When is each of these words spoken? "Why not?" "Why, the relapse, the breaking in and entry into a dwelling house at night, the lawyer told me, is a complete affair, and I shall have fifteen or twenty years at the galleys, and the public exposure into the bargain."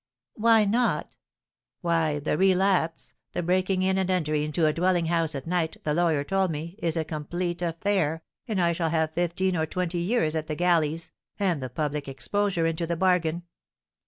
"Why 0.33 0.65
not?" 0.65 1.15
"Why, 1.81 2.17
the 2.17 2.35
relapse, 2.35 3.13
the 3.33 3.43
breaking 3.43 3.83
in 3.83 3.99
and 3.99 4.09
entry 4.09 4.43
into 4.43 4.65
a 4.65 4.73
dwelling 4.73 5.05
house 5.05 5.35
at 5.35 5.45
night, 5.45 5.77
the 5.83 5.93
lawyer 5.93 6.23
told 6.23 6.49
me, 6.49 6.73
is 6.79 6.97
a 6.97 7.05
complete 7.05 7.61
affair, 7.61 8.23
and 8.47 8.59
I 8.59 8.71
shall 8.73 8.89
have 8.89 9.13
fifteen 9.13 9.55
or 9.55 9.67
twenty 9.67 9.99
years 9.99 10.35
at 10.35 10.47
the 10.47 10.55
galleys, 10.55 11.11
and 11.37 11.61
the 11.61 11.69
public 11.69 12.07
exposure 12.07 12.65
into 12.65 12.87
the 12.87 12.97
bargain." 12.97 13.43